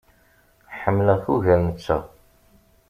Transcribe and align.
Ḥemmleɣ-k 0.79 1.25
ugar 1.33 1.59
netta. 1.67 1.97